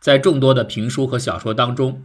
[0.00, 2.02] 在众多的评书和小说当中，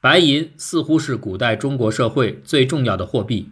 [0.00, 3.50] 白银似乎是古代中国社会最重要的货币。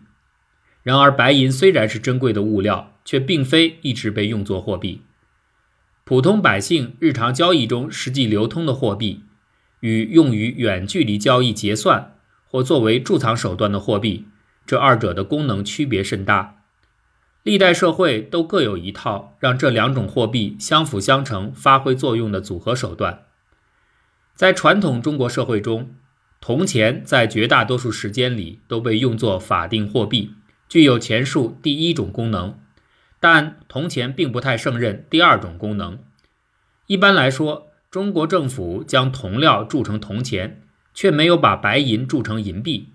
[0.83, 5.03] 然而，白银虽然是珍贵的物料，却并非一直被用作货币。
[6.03, 9.23] 普通百姓日常交易中实际流通的货币，
[9.81, 12.17] 与用于远距离交易结算
[12.47, 14.27] 或作为贮藏手段的货币，
[14.67, 16.57] 这二者的功能区别甚大。
[17.43, 23.27] 历代社会都各有一套让这两种货币相辅相成、发挥作用的组合手段。
[24.35, 25.95] 在传统中国社会中，
[26.41, 30.33] 铜钱在绝大多数时间里都被用作法定货币，
[30.69, 32.59] 具有前述第一种功能。
[33.21, 36.01] 但铜钱并不太胜任第二种功能。
[36.89, 42.89] 一般来说，中国政府将铜料铸成铜钱，却没有把白银铸成银币。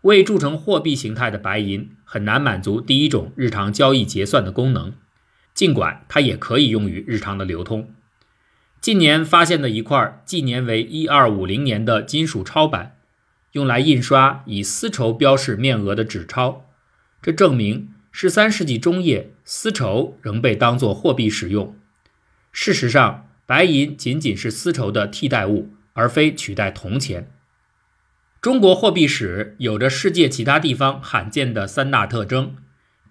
[0.00, 4.94] 未铸成货币形态的白银很难满足第一种日常交易结算的功能，
[5.54, 7.94] 尽管它也可以用于日常的流通。
[8.82, 12.96] 近年发现的一块纪年为一二五零年的金属钞板，
[13.52, 16.68] 用来印刷以丝绸标示面额的纸钞。
[17.22, 21.76] 这证明十三世纪中叶，丝绸仍被当作货币使用。
[22.50, 27.30] 事实上，白银仅仅是丝绸的替代物，而非取代铜钱。
[28.40, 32.56] 中国货币史有着世界其他地方罕见的三大特征：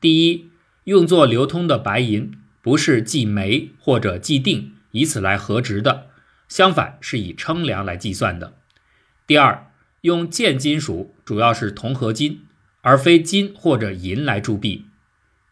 [0.02, 0.50] 第一，
[0.83, 4.73] 用作流通的白银不是计煤或者计定。
[4.92, 6.08] 以此来核值的，
[6.47, 8.53] 相反是以称量来计算的。
[9.25, 12.45] 第二，用贱金属，主要是铜合金，
[12.81, 14.86] 而非金或者银来铸币。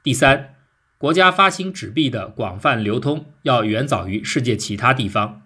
[0.03, 0.55] 第三，
[0.97, 5.43] 国家发行纸币的广泛流通要远早于世界其他地方。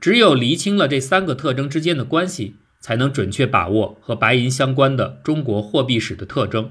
[0.00, 6.70] 只有厘清了这三个特征之间的关系，才能准确把握和白银相关的中国货币史的特征。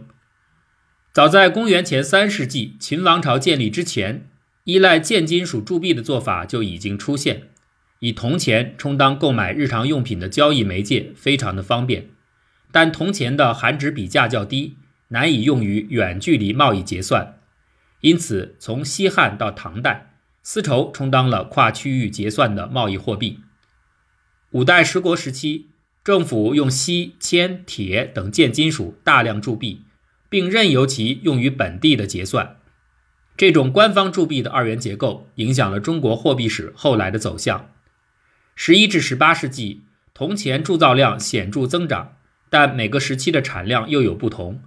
[1.11, 4.29] 早在公元前三世纪，秦王朝建立之前。
[4.67, 7.43] 依赖贱金属铸币的做法就已经出现，
[7.99, 12.09] 以铜钱充当购买日常用品的交易媒介，非常的方便。
[12.69, 14.75] 但铜钱的含值比价较低，
[15.07, 17.39] 难以用于远距离贸易结算。
[18.01, 20.11] 因此，从西汉到唐代，
[20.43, 23.39] 丝绸充当了跨区域结算的贸易货币。
[24.51, 25.67] 五代十国时期，
[26.03, 29.83] 政府用锡、铅、铁等贱金属大量铸币，
[30.27, 32.56] 并任由其用于本地的结算。
[33.37, 37.69] 这种官方铸币的二元结构影响了中国货币史后来的走向。
[38.55, 39.83] 十一至十八世纪，
[40.15, 42.15] 铜钱铸造量显著增长，
[42.49, 44.59] 但每个时期的产量又有不同。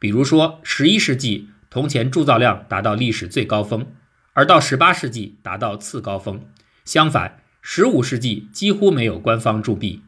[0.00, 3.86] 比如说，十一世纪铜钱铸造量达到历史最高峰，
[4.32, 6.44] 而到十八世纪达到次高峰。
[6.84, 10.02] 相反，十五世纪几乎没有官方铸币。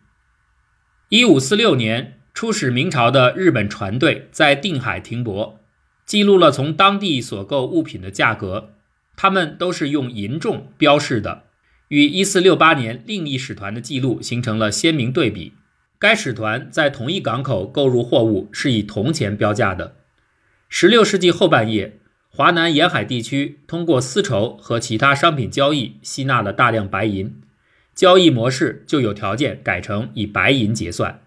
[1.11, 5.58] 一五四六年，出使明朝的日本船队在定海停泊。
[6.09, 8.71] 记录了从当地所购物品的价格，
[9.15, 11.45] 他们都是用银重标示的，
[11.89, 15.53] 与1468年另一使团的记录形成了鲜明对比。
[15.99, 19.97] 该使团在同一港口购入货物是以铜钱标价的。
[20.71, 21.99] 16世纪后半叶，
[22.31, 27.43] 华南沿海地区通过丝绸和其他商品交易吸纳了大量白银，
[27.95, 31.21] 交易模式就有条件改成以白银结算。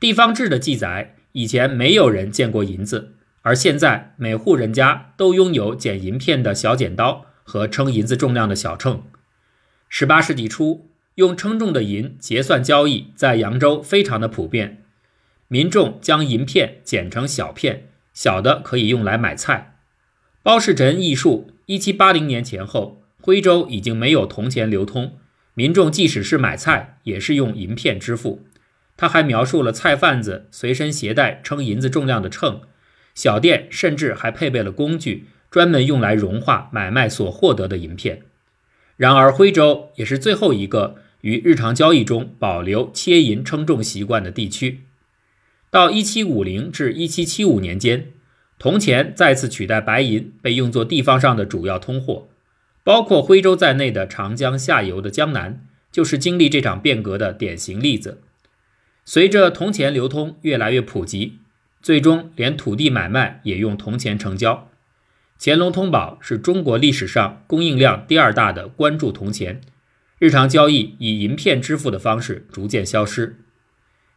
[0.00, 3.12] 地方志的记载，以前没有人见过银子。
[3.46, 9.04] 而现在，每户人家都拥有剪银片的小剪刀和称银子重量的小秤。
[9.88, 14.82] 十八世纪初，用称重的银结算交易在扬州非常的普遍。
[15.46, 19.76] 民众将银片剪成小片，小的可以用来买菜。
[20.42, 25.18] 包世臣忆述，一七八零年前后，徽州已经没有铜钱流通，
[25.54, 28.44] 民众即使是买菜，也是用银片支付。
[28.96, 32.62] 他还描述了菜贩子随身携带称银子重量的秤。
[33.16, 38.22] 小店甚至还配备了工具，专门用来融化买卖所获得的银片。
[38.96, 44.82] 然而，徽州也是最后一个于日常交易中保留切银称重习惯的地区。
[45.70, 48.12] 到1750至1775年间，
[48.58, 52.28] 铜钱再次取代白银，被用作地方上的主要通货。
[52.84, 58.20] 包括徽州在内的长江下游的江南，就是经历这场变革的典型例子。
[59.04, 61.38] 随着铜钱流通越来越普及。
[61.86, 64.68] 最终，连土地买卖也用铜钱成交。
[65.38, 69.60] 乾隆通宝是中国历史上供应量第二大的官铸铜钱，
[70.18, 73.38] 日常交易以银片支付的方式逐渐消失。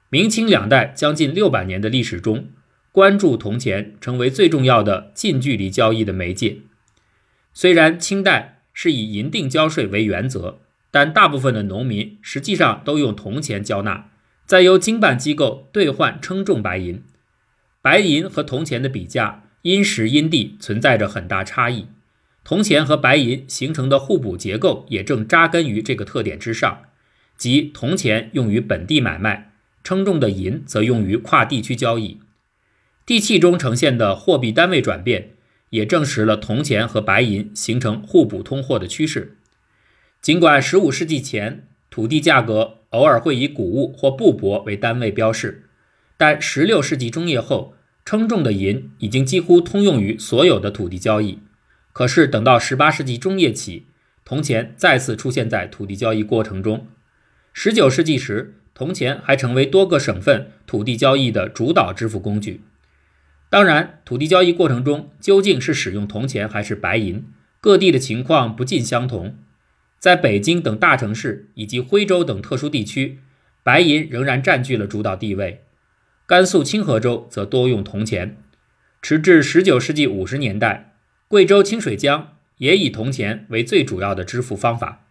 [0.09, 2.47] 明清两代将近六百年的历史中，
[2.91, 6.61] 官铸铜钱成为最重要的近距离交易的媒介。
[7.53, 14.09] 虽然清代是以银锭交税为原则，但大部分的农民实际上都用铜钱交纳，
[14.47, 17.03] 再由经办机构兑换称重白银。
[17.81, 21.87] 白银和铜钱的比价因时因地存在着很大差异，
[22.43, 26.83] 铜钱和白银形成的互补结构也正扎根于这个特点之上。
[27.37, 32.19] 即铜钱用于本地买卖，称重的银则用于跨地区交易。
[33.05, 35.31] 地契中呈现的货币单位转变，
[35.69, 39.37] 也证实了铜钱和白银形成互补通货的趋势。
[40.21, 45.68] 尽管15世纪前土地价格偶尔会以谷物或布帛为单位标示，
[46.19, 51.39] 但十六世纪中叶后，称重的银已经几乎通用于所有的土地交易。
[51.93, 53.85] 可是，等到十八世纪中叶起，
[54.25, 56.87] 铜钱再次出现在土地交易过程中。
[57.53, 62.63] 十九世纪时，铜钱还成为多个省份土地交易的主导支付工具。
[63.49, 67.23] 当然，土地交易过程中究竟是使用铜钱还是白银，
[67.61, 69.37] 各地的情况不尽相同。
[69.97, 73.19] 在北京等大城市以及徽州等特殊地区，
[73.63, 75.61] 白银仍然占据了主导地位；
[76.29, 78.37] 甘肃清河州则多用铜钱。
[79.01, 80.93] 直至19世纪50年代，
[81.27, 85.07] 贵州清水江也以铜钱为最主要的支付方法。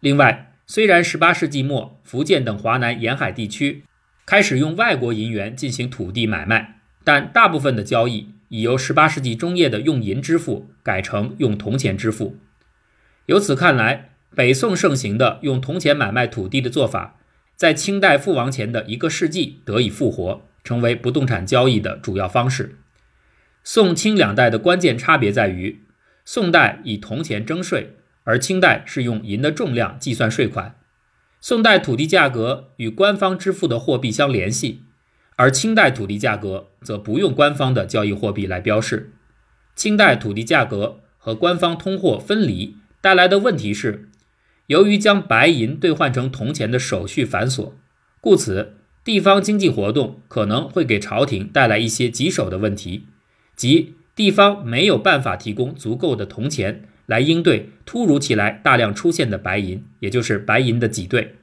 [0.00, 3.84] 另外，虽然18世纪末福建等华南沿海地区
[4.26, 6.82] 开始用外国银元进行土地买卖。
[7.02, 12.36] 但大部分的交易已由18世纪中叶的用银支付改成用铜钱支付。
[13.24, 17.16] 由此看来，北宋盛行的用铜钱买卖土地的做法，
[17.56, 22.76] 在清代覆亡前的一个世纪得以复活，成为不动产交易的主要方式。
[23.62, 25.82] 宋清两代的关键差别在于，
[26.24, 30.76] 宋代以铜钱征税，而清代是用银的重量计算税款。
[31.40, 34.82] 宋代土地价格与官方支付的货币相联系。
[35.36, 39.14] 而清代土地价格则不用官方的交易货币来标示。
[39.74, 44.10] 清代土地价格和官方通货分离带来的问题是，
[44.66, 47.72] 由于将白银兑换成铜钱的手续繁琐，
[48.20, 53.06] 故此地方经济活动可能会给朝廷带来一些棘手的问题，
[53.56, 61.36] 即地方没有办法提供足够的铜钱来应对突如其来大量出现的白银，也就是白银的挤兑。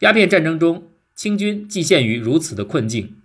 [0.00, 0.88] 鸦片战争中。
[1.16, 3.16] 清军既陷于如此的困境，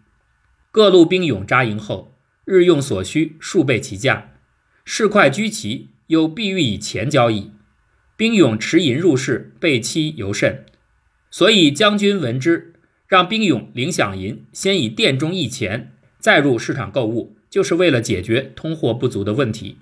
[0.72, 2.16] 各路兵勇扎营后，
[2.46, 4.30] 日用所需数倍其价，
[4.86, 7.52] 市侩居奇又必欲以钱交易，
[8.16, 10.64] 兵勇持银入市，备期尤甚。
[11.30, 12.71] 所以将军闻之，
[13.12, 19.80] 让兵勇领饷银，先以店中易钱，再入市场购物，就是为了解决通货不足的问题。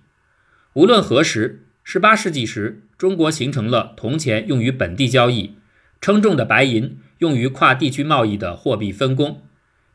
[0.74, 5.52] 无论何时，十八世纪时，中国形成了铜钱用于本地交易，
[6.02, 6.98] 称重的白银。
[7.20, 9.44] 用于跨地区贸易的货币分工，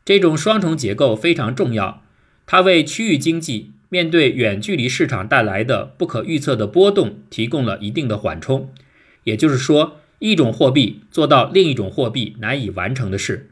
[0.05, 2.03] 这种双重结构非常重要。
[2.45, 8.71] 它为区域经济面对远距离市场带来的不可预测的波动提供了一定的缓冲。
[9.25, 13.51] 也就是说，一种货币做到另一种货币难以完成的事。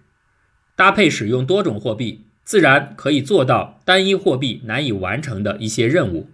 [0.76, 6.30] 搭配使用多种货币，自然可以做到单一货币难以完成的一些任务。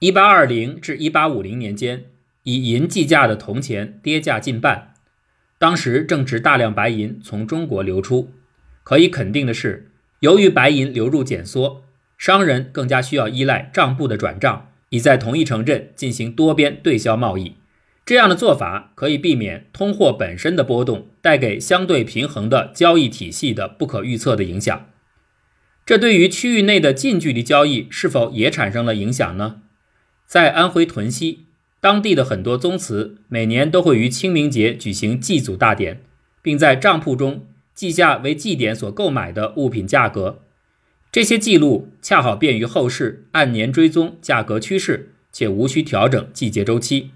[0.00, 2.06] 一八二零至一八五零年间，
[2.42, 4.94] 以银计价的铜钱跌价近半。
[5.58, 8.30] 当时正值大量白银从中国流出，
[8.82, 9.90] 可以肯定的是，
[10.20, 11.84] 由于白银流入减缩，
[12.18, 17.54] 商人更加需要依赖账簿的转账，以在同一城镇进行多边对销贸易。
[18.06, 24.88] 这样的做法可以避免通货本身的波动带给相对平衡的交易体系的不可预测的影响。
[25.84, 29.62] 这对于区域内的近距离交易是否也产生了影响呢？
[30.24, 31.46] 在安徽屯溪。
[31.80, 36.02] 当地的很多宗祠每年都会于清明节举行祭祖大典，
[36.42, 40.42] 并在账簿中记下为祭典所购买的物品价格。
[41.12, 47.10] 这些记录恰好便于后世按年追踪价格趋势，且无需调整季节周期。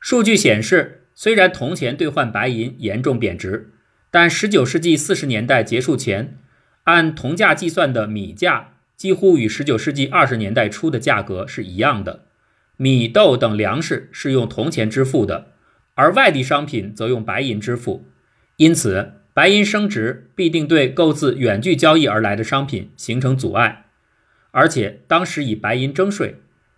[0.00, 3.72] 数据显示，虽然铜钱兑换白银严重贬值，
[4.10, 6.38] 但19世纪40年代结束前，
[6.84, 12.26] 按铜价计算的米价几乎与19世纪20年代初的价格是一样的。
[12.76, 15.48] 米豆等粮食是用铜钱支付的，
[15.94, 18.06] 而外地商品则用白银支付。
[18.56, 23.86] 因此，白银升值必定对购自远距交易而来的商品形成阻碍。
[24.52, 26.36] 而且，当时以白银征税，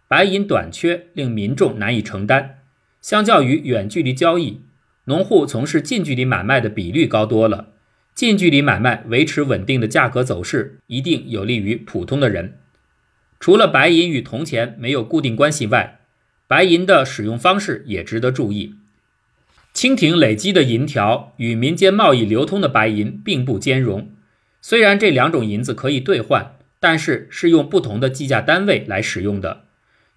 [0.08, 2.59] 白银短缺令民众难以承担。
[3.00, 4.60] 相较于远距离交易，
[5.04, 7.68] 农户从事近距离买卖的比率高多了。
[8.14, 12.58] 近距离买卖维持稳定的价格走势，一定有利于普通的人。
[13.38, 16.00] 除了白银与铜钱没有固定关系外，
[16.46, 18.74] 白银的使用方式也值得注意。
[19.72, 24.10] 清廷累积的银条与民间贸易流通的白银并不兼容。
[24.60, 29.62] 虽然这两种银子可以兑换，但是是用不同的计价单位来使用的。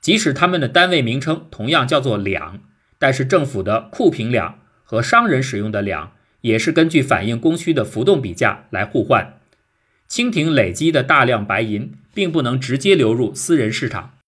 [0.01, 2.59] 即使它们的单位名称同样叫做两，
[3.03, 9.41] 但是政府的库平两和商人使用的两也是根据反映供需的浮动比价来互换。
[10.07, 11.93] 清廷累积的大量白银。
[12.13, 14.19] 并不能直接流入私人市场，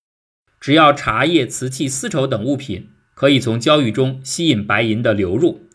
[0.59, 5.67] 只要茶叶、瓷器、丝绸等物品可以从交易中吸引白银的流入，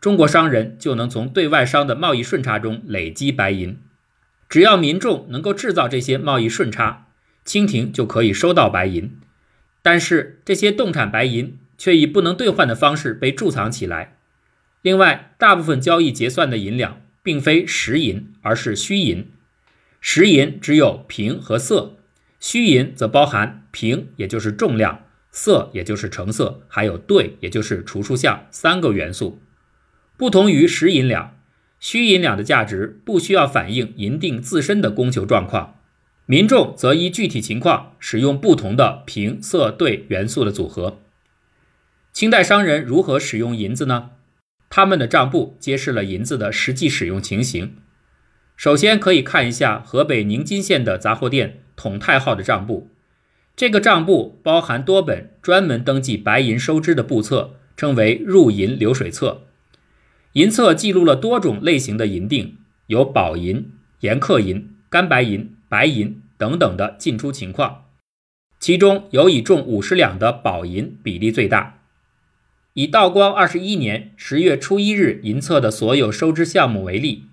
[0.00, 3.78] 中国商人就能从对外商的贸易顺差中累积白银。
[4.48, 7.08] 只要民众能够制造这些贸易顺差，
[7.44, 9.18] 清廷就可以收到白银。
[9.82, 14.18] 但是这些动产白银却以不能兑换的方式被贮藏起来。
[14.82, 19.30] 另外，大部分交易结算的银两并非实银，而是虚银。
[20.00, 21.96] 实银只有平和色，
[22.38, 25.00] 虚银则包含平，也就是重量；
[25.32, 29.40] 色，也就是成色；还有对，也就是除数项三个元素。
[30.16, 31.36] 不同于实银两，
[31.80, 35.80] 虚银两的价值不需要反映银锭自身的供求状况，
[36.26, 41.00] 民众则依具体情况使用不同的平、色、对元素的组合。
[42.12, 44.10] 清代商人如何使用银子呢？
[44.70, 47.76] 他们的账簿揭示了银子的实际使用情形。
[48.56, 52.90] 首先可以看一下河北宁津县的杂货店统泰号的账簿。
[53.54, 59.46] 这个账簿包含多本专门登记白银收支的簿册，称为入银流水册。
[60.32, 62.56] 银册记录了多种类型的银锭，
[62.88, 67.86] 有宝银、盐刻银、干白银、白银等等的进出情况。
[68.60, 71.77] 其中有以重五十两的宝银比例最大。
[72.78, 77.24] 以道光二十一年十月初一日银册的所有收支项目为例，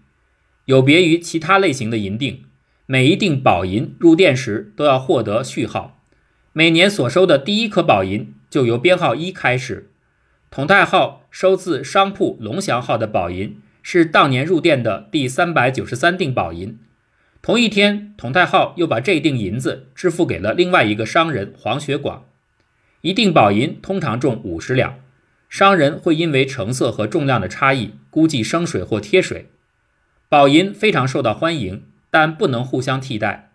[0.66, 2.40] 有别于其他类型的银锭，
[2.88, 6.02] 每一锭宝银入店时都要获得序号，
[6.52, 9.92] 每年所收的第一颗宝银就由编号一开始。
[10.50, 16.80] 统泰号收自商铺龙祥号的宝银是当年入店的第三百九十三锭宝银。
[17.44, 22.26] 同一天，统泰号又把这锭银子支付给了另外一个商人黄学广。
[23.02, 24.96] 一锭宝银通常重五十两。
[25.50, 29.50] 商人会因为成色和重量的差异，估计生水或贴水。
[30.28, 33.52] 宝银非常受到欢迎，但不能互相替代。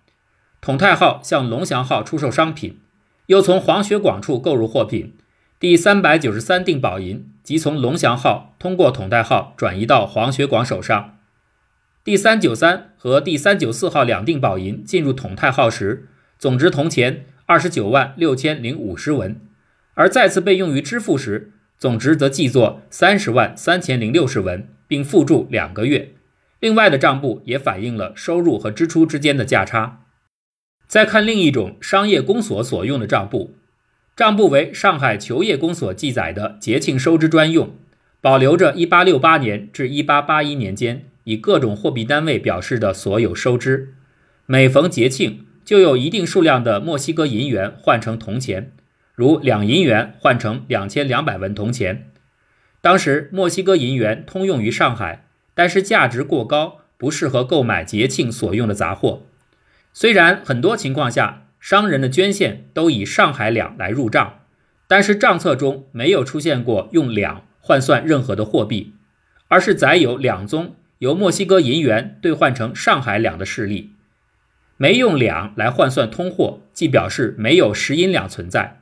[0.61, 2.79] 统泰号向龙祥号出售商品，
[3.27, 5.15] 又从黄学广处购入货品。
[5.59, 11.19] 第三百九十三锭宝银即从龙祥号通过统泰号转移到黄学广手上。
[12.03, 19.39] 第三九三和第三九四号两锭宝银进入统泰号时，总值铜钱二十九万六千零五十文，
[19.95, 21.53] 而再次被用于支付时。
[21.81, 26.11] 总值则记作三十万三千零六十文，并附注两个月。
[26.61, 30.03] 另外的账簿也反映了收入和支出之间的价差。
[30.87, 33.55] 再看另一种商业公所所用的账簿，
[34.15, 37.71] 账簿为上海球业公所记载的节庆收支专用，
[38.21, 43.95] 保留着1868年至1881年间以各种货币单位表示的所有收支。
[44.45, 48.73] 每逢节庆，就有一定数量的墨西哥银元换成铜钱。
[49.21, 52.11] 如两银元换成两千两百文铜钱，
[52.81, 59.25] 当时墨西哥银元通用于上海，但是价值过高，不适合购买节庆所用的杂货。
[59.93, 64.41] 虽然很多情况下商人的捐献都以上海两来入账，
[64.89, 68.95] 但是账册中没有出现过用两换算任何的货币，
[69.49, 73.93] 而是载有两宗由墨西哥银元兑换成上海两的事例。
[74.79, 78.79] 没用两来换算通货，即表示没有实银两存在。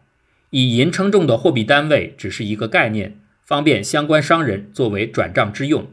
[0.51, 5.91] 以银称重的货币单位只是一个概念，方便相关商人作为转账之用。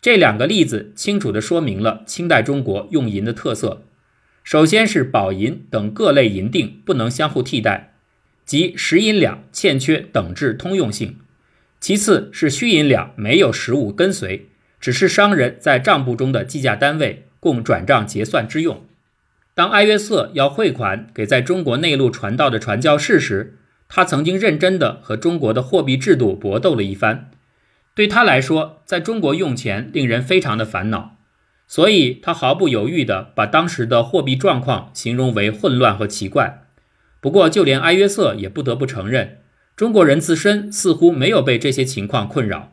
[0.00, 3.84] 这两个例子清楚地说明了清代中国用银的特色：
[4.42, 7.94] 首先是宝银等各类银锭不能相互替代，
[8.44, 11.16] 即实银两欠缺等质通用性；
[11.80, 14.48] 其次是虚银两没有实物跟随，
[14.78, 18.84] 只是商人在账簿中的计价单位，供转账结算之用。
[19.54, 23.56] 当埃约瑟要汇款给在中国内陆传道的传教士时，
[23.96, 27.30] 他曾经认真地和中国的货币制度搏斗了一番，
[27.94, 31.18] 对他来说，在中国用钱令人非常的烦恼，
[31.68, 36.64] 所以他毫不犹豫地把当时的货币状况形容为混乱和奇怪。
[37.20, 39.38] 不过，就连埃约瑟也不得不承认，
[39.76, 42.72] 中国人自身似乎没有被这些情况困扰。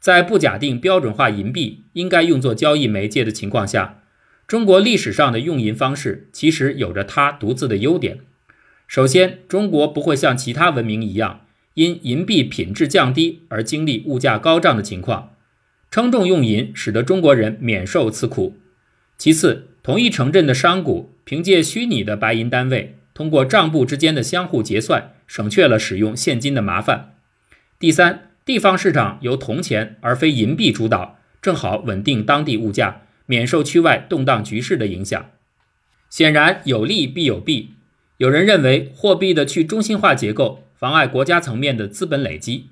[0.00, 3.98] 在不假定标准化银币应该用作交易媒介的情况下，
[4.46, 8.20] 中国历史上的用银方式其实有着它独自的优点。
[8.86, 11.40] 首先，中国不会像其他文明一样，
[11.74, 15.32] 因银币品质降低而经历物价高涨的情况。
[15.90, 18.56] 称重用银使得中国人免受此苦。
[19.18, 27.14] 其次，同一城镇的商贾凭借虚拟的白银单位，通过账簿之间的相互结算，省却了使用现金的麻烦。
[27.78, 35.30] 第三，地方市场由铜钱而非银币主导，正好稳定当地物价，免受区外动荡局势的影响。
[36.10, 37.75] 显然，有利必有弊。
[38.18, 42.70] 有人认为货币的去中心化结构妨碍国家层面的资本累积，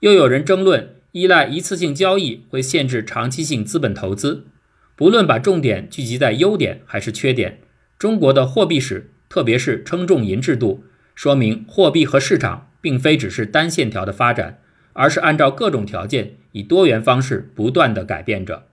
[0.00, 4.46] 又有人争论依赖一次性交易会限制长期性资本投资。
[4.94, 7.58] 不论把重点聚集在优点还是缺点，
[7.98, 14.60] 中国的货币史，特别是称重银制度，说明货币和市场并非只是单线条的发展，
[14.92, 18.66] 而是按照各种条件以多元方式不断地改变着。